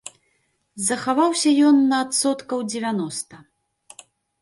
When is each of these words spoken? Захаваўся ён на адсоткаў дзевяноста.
Захаваўся 0.87 1.53
ён 1.67 1.77
на 1.93 2.01
адсоткаў 2.07 2.67
дзевяноста. 2.73 3.35